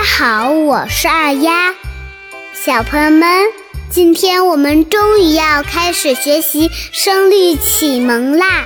[0.00, 1.74] 大家好，我是二丫。
[2.54, 3.28] 小朋友们，
[3.90, 8.64] 今天我们终于要开始学习《声律启蒙》啦！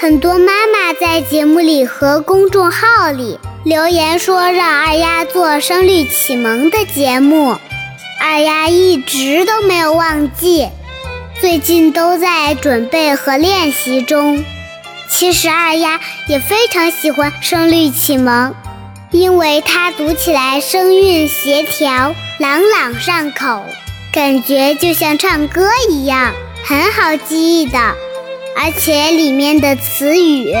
[0.00, 7.56] 很多妈妈在节目里和公众号里留言说让二丫做《声律启蒙》的节目，
[8.20, 10.68] 二丫一直都没有忘记，
[11.40, 14.44] 最近都在准备和练习中。
[15.08, 18.50] 其实二丫也非常喜欢《声律启蒙》。
[19.16, 23.64] 因为它读起来声韵协调，朗朗上口，
[24.12, 27.78] 感觉就像唱歌一样，很好记忆的。
[28.58, 30.54] 而且里面的词语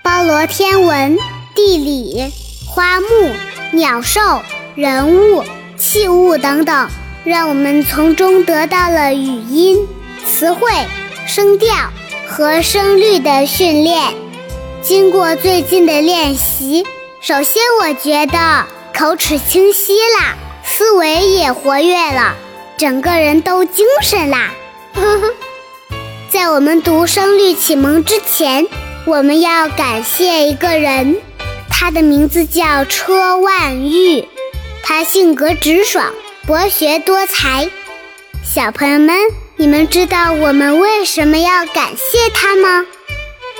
[0.00, 1.18] 包罗天文、
[1.54, 2.32] 地理、
[2.66, 3.06] 花木、
[3.72, 4.20] 鸟兽、
[4.74, 5.44] 人物、
[5.76, 6.88] 器物等等，
[7.24, 9.86] 让我们从中得到了语音、
[10.24, 10.70] 词汇、
[11.26, 11.68] 声调
[12.26, 14.14] 和声律的训练。
[14.80, 16.86] 经过最近的练习。
[17.24, 18.66] 首先，我觉得
[18.98, 20.34] 口齿清晰啦，
[20.64, 22.34] 思维也活跃了，
[22.76, 24.50] 整个人都精神啦。
[24.92, 25.34] 呵呵，
[26.28, 28.66] 在我们读《声律启蒙》之前，
[29.04, 31.16] 我们要感谢一个人，
[31.70, 34.26] 他的名字叫车万玉，
[34.82, 36.12] 他性格直爽，
[36.44, 37.70] 博学多才。
[38.42, 39.16] 小朋友们，
[39.54, 42.84] 你们知道我们为什么要感谢他吗？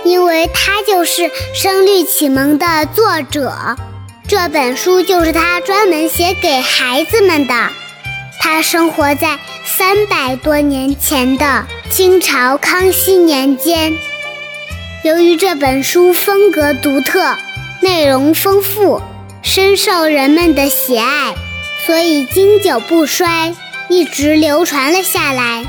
[0.04, 1.22] 因为他就是
[1.54, 3.76] 《声律启蒙》的作者，
[4.26, 7.54] 这本书就是他专门写给孩子们的。
[8.40, 13.92] 他生活在三百多年前的清朝康熙年间。
[15.04, 17.36] 由于这本书风格独特、
[17.80, 19.00] 内容丰富，
[19.42, 21.34] 深受人们的喜爱，
[21.86, 23.54] 所以经久不衰，
[23.88, 25.64] 一直流传了下来。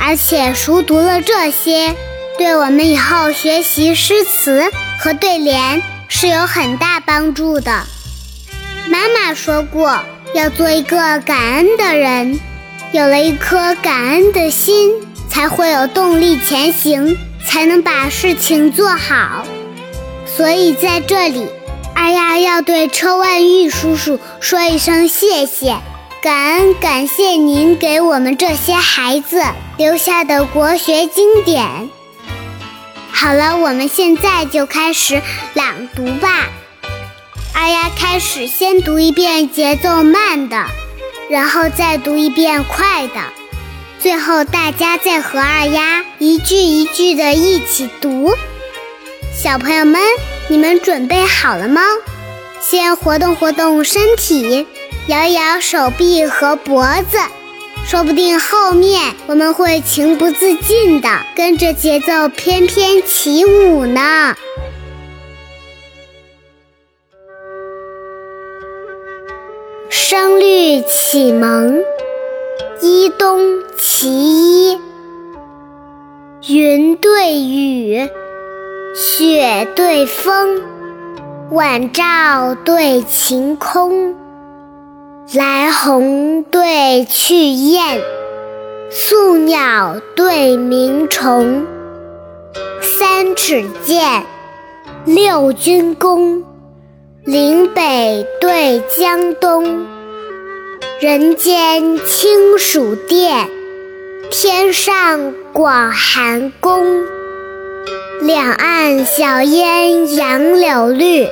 [0.00, 1.94] 而且熟读了这些。
[2.38, 7.82] 对我们以后学习诗词和对联是有很大帮助的。
[8.88, 9.98] 妈妈说过，
[10.34, 12.38] 要做一个感恩的人，
[12.92, 14.92] 有了一颗感恩的心，
[15.28, 19.44] 才会有动力前行，才能把事情做好。
[20.24, 21.48] 所以在这里，
[21.92, 25.76] 二丫要对车万玉叔叔说一声谢谢，
[26.22, 29.42] 感恩感谢您给我们这些孩子
[29.76, 31.90] 留下的国学经典。
[33.20, 35.20] 好了，我们现在就开始
[35.54, 36.46] 朗读吧。
[37.52, 40.66] 二丫开始先读一遍节奏慢的，
[41.28, 43.20] 然后再读一遍快的，
[43.98, 48.32] 最后大家再和二丫一句一句的一起读。
[49.34, 50.00] 小朋友们，
[50.46, 51.82] 你们准备好了吗？
[52.60, 54.64] 先活动活动身体，
[55.08, 57.18] 摇一摇手臂和脖子。
[57.88, 64.36] 说不定后面我们会情不自禁地跟着节奏翩翩起舞呢。
[69.88, 71.82] 声律启蒙，
[72.82, 73.40] 一东
[73.74, 74.78] 其一。
[76.46, 78.06] 云对雨，
[78.94, 80.60] 雪对风，
[81.52, 84.27] 晚照对晴空。
[85.34, 88.00] 来鸿对去雁，
[88.90, 91.66] 宿鸟对鸣虫。
[92.80, 94.24] 三尺剑，
[95.04, 96.42] 六钧弓，
[97.26, 99.84] 岭北对江东。
[100.98, 103.50] 人间清暑殿，
[104.30, 107.04] 天上广寒宫。
[108.22, 111.28] 两岸晓烟杨柳绿。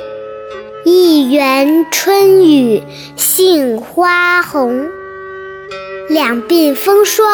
[0.89, 2.81] 一园春雨
[3.17, 4.87] 杏花红，
[6.07, 7.27] 两鬓风霜，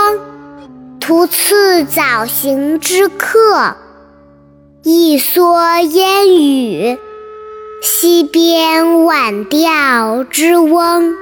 [1.00, 3.76] 徒次早行之客；
[4.82, 6.98] 一蓑烟雨，
[7.80, 11.14] 溪边晚钓之翁。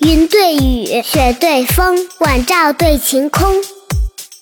[0.00, 3.62] 云对雨，雪对风，晚照对晴空。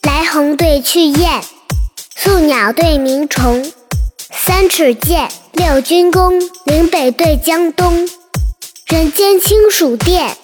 [0.03, 1.43] 来鸿对去雁，
[2.15, 3.73] 宿鸟对鸣虫。
[4.31, 8.07] 三尺剑，六钧弓，岭北对江东。
[8.87, 10.37] 人间清暑殿，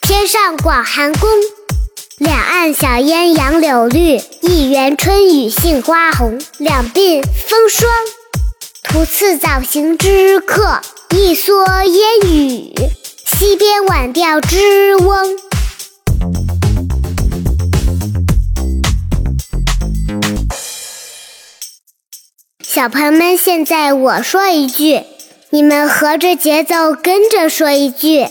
[0.00, 1.28] 天上广寒宫。
[2.16, 6.40] 两岸晓烟杨柳绿，一园春雨杏花红。
[6.56, 7.90] 两鬓风霜，
[8.82, 10.80] 徒次早行之客；
[11.10, 12.72] 一蓑烟雨。
[13.38, 15.38] 溪边晚钓之翁。
[22.60, 25.04] 小朋友们，现在我说一句，
[25.50, 28.26] 你们合着节奏跟着说一句。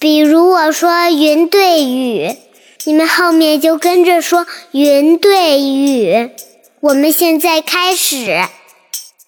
[0.00, 2.36] 比如我说“云对雨”，
[2.82, 6.30] 你们后面就跟着说云对雨。
[6.80, 8.42] 我们现在开始，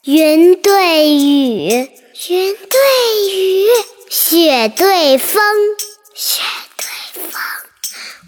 [0.02, 3.68] 云对雨，云对雨，
[4.08, 5.38] 雪对风，
[6.14, 6.40] 雪
[6.76, 7.30] 对风，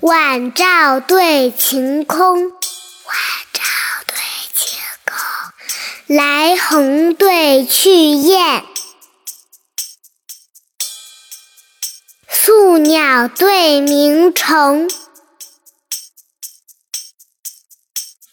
[0.01, 2.53] 晚照对晴空，晚
[3.55, 3.63] 照
[4.07, 4.15] 对
[4.55, 5.17] 晴空，
[6.07, 8.63] 来鸿对去雁，
[12.29, 14.89] 宿鸟对鸣虫。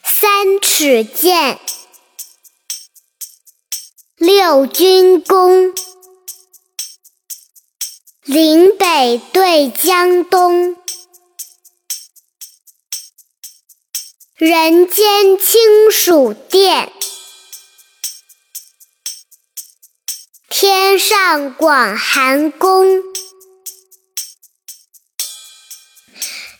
[0.04, 1.60] 三尺剑，
[4.26, 5.72] 六军功，
[8.24, 10.76] 岭北对江东，
[14.36, 16.92] 人间清暑殿，
[20.50, 23.04] 天上广寒宫，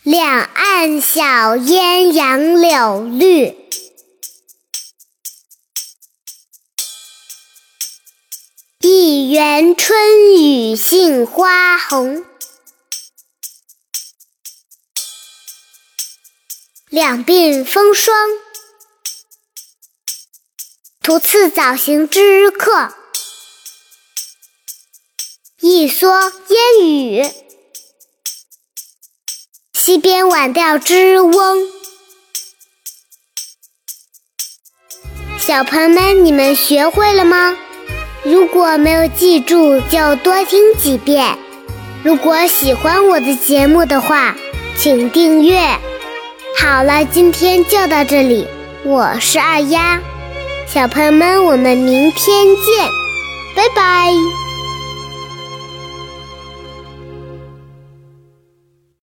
[0.04, 3.65] 两岸晓烟杨柳绿。
[9.28, 12.24] 园春雨杏花红，
[16.88, 18.14] 两鬓风霜。
[21.02, 22.94] 途次早行之客，
[25.58, 27.28] 一蓑烟雨。
[29.72, 31.68] 溪边晚钓之翁。
[35.40, 37.65] 小朋友们，你们学会了吗？
[38.28, 41.38] 如果没有记住，就多听几遍。
[42.02, 44.34] 如果喜欢我的节目的话，
[44.76, 45.60] 请订阅。
[46.58, 48.44] 好了，今天就到这里，
[48.82, 50.00] 我是二丫，
[50.66, 52.88] 小朋友们，我们明天见，
[53.54, 54.45] 拜拜。